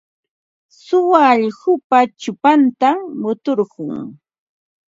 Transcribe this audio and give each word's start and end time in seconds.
Suwa 0.83 1.19
allqupa 1.33 1.99
chupantam 2.21 2.97
muturqun. 3.21 3.95